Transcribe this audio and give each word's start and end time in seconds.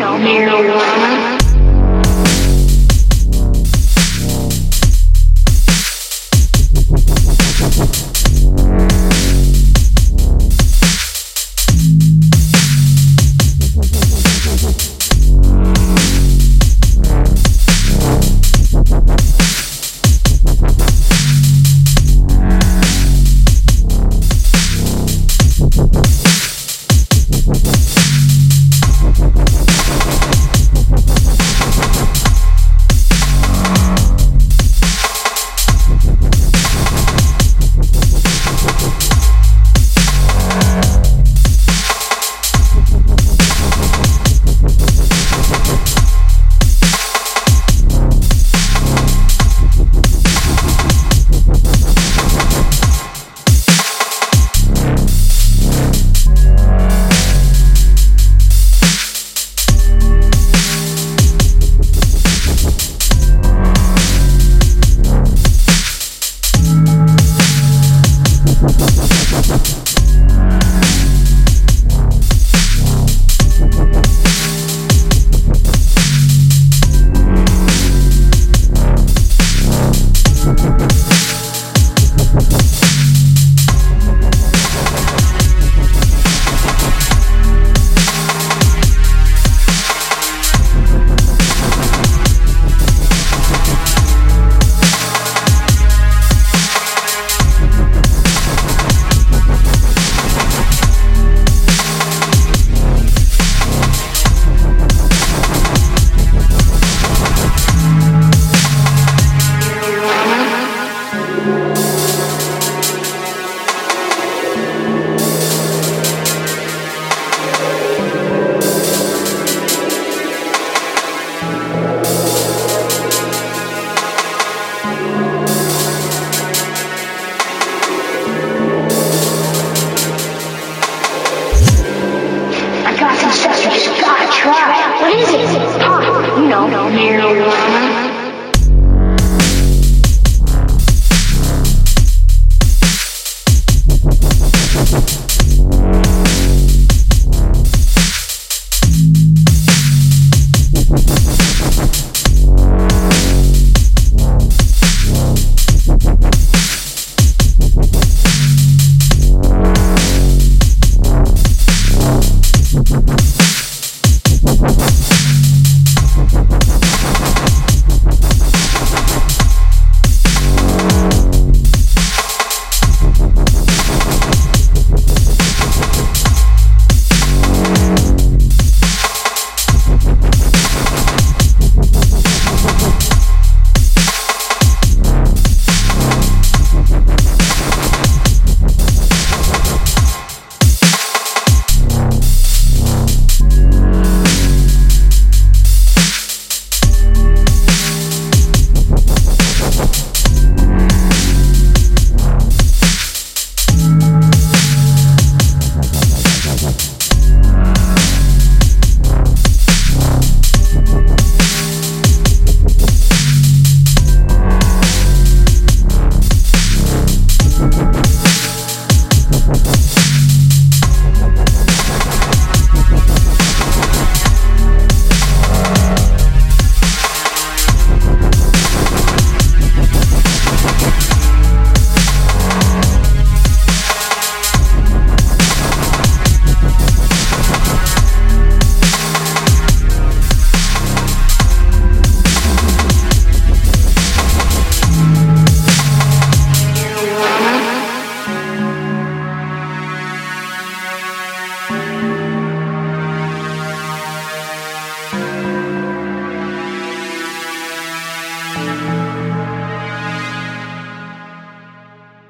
marijuana. 0.00 1.21